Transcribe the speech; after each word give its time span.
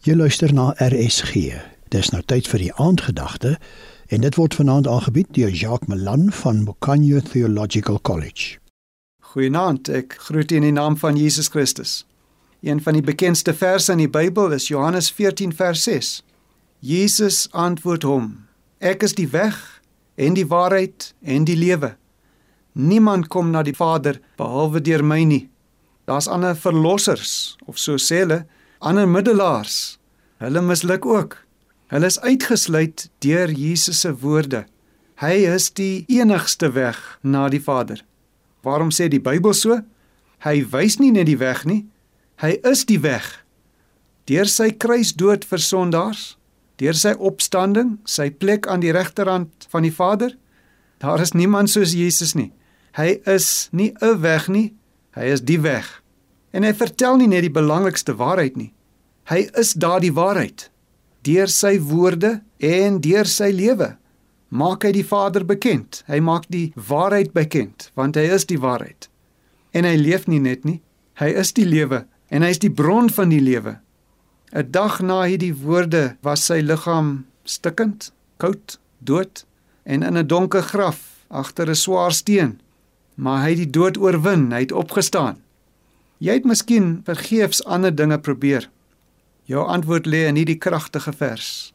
Jy 0.00 0.14
luister 0.16 0.48
na 0.56 0.70
RSG. 0.80 1.50
Dis 1.92 2.08
nou 2.08 2.22
tyd 2.24 2.46
vir 2.48 2.62
die 2.62 2.70
aandgedagte 2.80 3.50
en 4.08 4.22
dit 4.24 4.36
word 4.40 4.54
vanaand 4.56 4.86
aangebied 4.88 5.28
deur 5.36 5.50
Jacques 5.52 5.90
Malan 5.92 6.30
van 6.32 6.62
Mokanyo 6.64 7.18
Theological 7.20 7.98
College. 8.00 8.56
Goeienaand, 9.34 9.90
ek 9.92 10.14
groet 10.24 10.54
u 10.54 10.56
in 10.56 10.64
die 10.64 10.72
naam 10.72 10.96
van 10.96 11.18
Jesus 11.20 11.50
Christus. 11.52 12.06
Een 12.64 12.80
van 12.80 12.96
die 12.96 13.04
bekendste 13.04 13.52
verse 13.52 13.92
in 13.92 14.00
die 14.00 14.08
Bybel 14.08 14.54
is 14.56 14.70
Johannes 14.72 15.10
14 15.12 15.52
vers 15.58 15.82
6. 15.84 16.08
Jesus 16.80 17.42
antwoord 17.52 18.06
hom: 18.08 18.30
Ek 18.80 19.04
is 19.04 19.12
die 19.20 19.28
weg 19.28 19.58
en 20.16 20.32
die 20.32 20.46
waarheid 20.48 21.10
en 21.20 21.44
die 21.44 21.58
lewe. 21.60 21.92
Niemand 22.72 23.28
kom 23.28 23.52
na 23.52 23.60
die 23.68 23.76
Vader 23.76 24.16
behalwe 24.40 24.80
deur 24.80 25.04
my 25.04 25.20
nie. 25.28 25.50
Daar's 26.08 26.28
ander 26.28 26.56
verlossers 26.56 27.58
of 27.68 27.76
so 27.76 28.00
sê 28.00 28.22
hulle 28.24 28.40
ander 28.80 29.08
middelaars. 29.08 29.98
Hulle 30.40 30.60
misluk 30.64 31.06
ook. 31.06 31.36
Hulle 31.92 32.06
is 32.06 32.20
uitgesluit 32.20 33.10
deur 33.18 33.50
Jesus 33.50 34.00
se 34.00 34.12
woorde. 34.18 34.64
Hy 35.20 35.44
is 35.52 35.68
die 35.76 36.04
enigste 36.08 36.72
weg 36.72 36.96
na 37.20 37.48
die 37.52 37.60
Vader. 37.60 38.00
Waarom 38.64 38.92
sê 38.92 39.08
die 39.12 39.20
Bybel 39.20 39.52
so? 39.54 39.80
Hy 40.44 40.62
wys 40.72 40.96
nie 40.96 41.10
net 41.12 41.28
die 41.28 41.36
weg 41.40 41.66
nie. 41.68 41.84
Hy 42.40 42.56
is 42.64 42.86
die 42.88 43.00
weg. 43.04 43.26
Deur 44.24 44.48
sy 44.48 44.70
kruisdood 44.72 45.44
vir 45.44 45.60
sondaars, 45.60 46.38
deur 46.80 46.96
sy 46.96 47.12
opstanding, 47.18 47.98
sy 48.08 48.30
plek 48.32 48.68
aan 48.70 48.80
die 48.80 48.94
regterhand 48.96 49.68
van 49.68 49.84
die 49.84 49.92
Vader, 49.92 50.32
daar 51.04 51.20
is 51.20 51.34
niemand 51.36 51.68
soos 51.72 51.92
Jesus 51.92 52.32
nie. 52.38 52.52
Hy 52.96 53.20
is 53.28 53.68
nie 53.72 53.92
'n 54.00 54.20
weg 54.20 54.48
nie, 54.48 54.72
hy 55.12 55.24
is 55.36 55.42
die 55.44 55.60
weg. 55.60 56.00
En 56.50 56.62
hy 56.62 56.72
vertel 56.74 57.16
nie 57.16 57.28
net 57.28 57.42
die 57.42 57.54
belangrikste 57.54 58.16
waarheid 58.16 58.56
nie. 58.56 58.72
Hy 59.30 59.48
is 59.58 59.72
daardie 59.74 60.12
waarheid. 60.12 60.70
Deur 61.22 61.48
sy 61.48 61.78
woorde 61.78 62.40
en 62.58 63.00
deur 63.00 63.26
sy 63.26 63.50
lewe 63.52 63.96
maak 64.50 64.84
hy 64.84 64.92
die 64.92 65.06
Vader 65.06 65.46
bekend. 65.46 66.02
Hy 66.10 66.20
maak 66.20 66.48
die 66.50 66.70
waarheid 66.74 67.32
bekend, 67.32 67.88
want 67.94 68.18
hy 68.18 68.26
is 68.34 68.46
die 68.50 68.58
waarheid. 68.60 69.08
En 69.72 69.86
hy 69.86 69.94
leef 69.96 70.26
nie 70.26 70.42
net 70.42 70.66
nie. 70.66 70.80
Hy 71.22 71.30
is 71.38 71.54
die 71.54 71.66
lewe 71.68 72.04
en 72.30 72.44
hy 72.46 72.50
is 72.54 72.62
die 72.62 72.72
bron 72.72 73.10
van 73.10 73.30
die 73.30 73.42
lewe. 73.42 73.78
'n 74.50 74.66
Dag 74.74 74.98
na 75.00 75.22
hierdie 75.22 75.54
woorde 75.54 76.16
was 76.26 76.42
sy 76.42 76.58
liggaam 76.58 77.26
stikkend, 77.46 78.10
koud, 78.42 78.78
dood 78.98 79.44
en 79.86 80.02
in 80.02 80.18
'n 80.18 80.26
donker 80.26 80.62
graf 80.62 81.22
agter 81.30 81.70
'n 81.70 81.74
swaar 81.74 82.12
steen. 82.12 82.60
Maar 83.14 83.42
hy 83.42 83.48
het 83.50 83.62
die 83.62 83.70
dood 83.70 83.96
oorwin, 83.98 84.50
hy 84.52 84.60
het 84.66 84.72
opgestaan. 84.72 85.38
Jy 86.20 86.34
het 86.36 86.44
miskien 86.44 87.00
vergeefs 87.06 87.62
ander 87.64 87.94
dinge 87.96 88.18
probeer. 88.20 88.66
Jou 89.48 89.62
antwoord 89.64 90.06
lê 90.06 90.26
in 90.28 90.36
hierdie 90.36 90.58
kragtige 90.60 91.14
vers. 91.16 91.72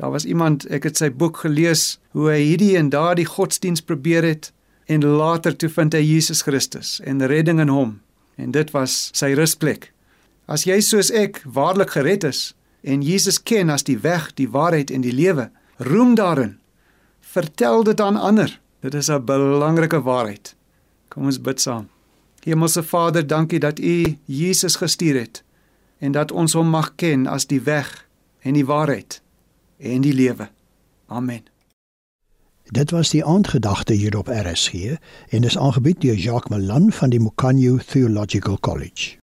Daar 0.00 0.14
was 0.14 0.24
iemand, 0.24 0.64
ek 0.72 0.86
het 0.88 0.96
sy 0.96 1.10
boek 1.12 1.42
gelees, 1.44 1.98
hoe 2.16 2.30
hy 2.32 2.38
hierdie 2.40 2.72
en 2.80 2.88
daardie 2.88 3.28
godsdiens 3.28 3.84
probeer 3.84 4.24
het 4.24 4.48
en 4.88 5.04
later 5.04 5.52
toe 5.52 5.68
vind 5.68 5.92
hy 5.92 6.00
Jesus 6.00 6.40
Christus 6.46 6.96
en 7.04 7.20
redding 7.20 7.60
in 7.60 7.68
hom 7.68 7.98
en 8.40 8.56
dit 8.56 8.72
was 8.72 9.10
sy 9.12 9.34
rusplek. 9.36 9.90
As 10.48 10.64
jy 10.64 10.80
soos 10.80 11.12
ek 11.12 11.42
waarlik 11.44 11.92
gered 11.98 12.24
is 12.24 12.54
en 12.80 13.04
Jesus 13.04 13.36
ken 13.36 13.68
as 13.68 13.84
die 13.84 13.98
weg, 14.00 14.32
die 14.40 14.48
waarheid 14.48 14.88
en 14.90 15.04
die 15.04 15.12
lewe, 15.12 15.50
roem 15.84 16.16
daarin. 16.16 16.56
Vertel 17.20 17.84
dit 17.84 18.00
aan 18.00 18.16
ander. 18.16 18.56
Dit 18.80 18.94
is 18.94 19.10
'n 19.10 19.24
belangrike 19.24 20.00
waarheid. 20.00 20.56
Kom 21.08 21.28
ons 21.28 21.40
bid 21.40 21.60
saam. 21.60 21.88
Hemelse 22.40 22.82
Vader, 22.82 23.26
dankie 23.26 23.58
dat 23.58 23.78
U 23.78 24.18
Jesus 24.24 24.76
gestuur 24.76 25.20
het 25.20 25.42
en 25.98 26.12
dat 26.12 26.32
ons 26.32 26.52
hom 26.52 26.68
mag 26.68 26.94
ken 26.94 27.26
as 27.26 27.46
die 27.46 27.60
weg 27.60 28.06
en 28.40 28.52
die 28.52 28.66
waarheid 28.66 29.22
en 29.76 30.00
die 30.00 30.14
lewe. 30.14 30.48
Amen. 31.06 31.44
Dit 32.64 32.90
was 32.90 33.10
die 33.10 33.24
aandgedagte 33.24 33.92
hier 33.92 34.16
op 34.18 34.28
RSG 34.28 34.72
en 35.28 35.44
is 35.44 35.58
aangebied 35.58 36.00
deur 36.00 36.14
Jacques 36.14 36.48
Malan 36.48 36.92
van 36.92 37.10
die 37.10 37.20
Mokanyo 37.20 37.76
Theological 37.76 38.58
College. 38.60 39.19